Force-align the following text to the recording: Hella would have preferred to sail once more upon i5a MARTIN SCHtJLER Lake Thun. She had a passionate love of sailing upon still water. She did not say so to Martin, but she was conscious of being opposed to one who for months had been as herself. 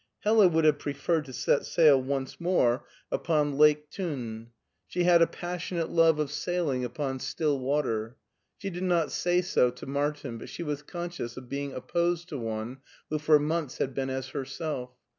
Hella 0.21 0.47
would 0.47 0.65
have 0.65 0.79
preferred 0.79 1.25
to 1.25 1.31
sail 1.61 2.01
once 2.01 2.39
more 2.41 2.87
upon 3.11 3.19
i5a 3.19 3.37
MARTIN 3.37 3.53
SCHtJLER 3.57 3.59
Lake 3.59 3.87
Thun. 3.91 4.51
She 4.87 5.03
had 5.03 5.21
a 5.21 5.27
passionate 5.27 5.91
love 5.91 6.17
of 6.17 6.31
sailing 6.31 6.83
upon 6.83 7.19
still 7.19 7.59
water. 7.59 8.17
She 8.57 8.71
did 8.71 8.81
not 8.81 9.11
say 9.11 9.43
so 9.43 9.69
to 9.69 9.85
Martin, 9.85 10.39
but 10.39 10.49
she 10.49 10.63
was 10.63 10.81
conscious 10.81 11.37
of 11.37 11.49
being 11.49 11.73
opposed 11.73 12.29
to 12.29 12.39
one 12.39 12.79
who 13.11 13.19
for 13.19 13.37
months 13.37 13.77
had 13.77 13.93
been 13.93 14.09
as 14.09 14.29
herself. 14.29 14.89